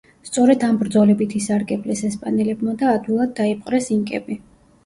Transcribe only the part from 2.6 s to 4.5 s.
და ადვილად დაიპყრეს ინკები.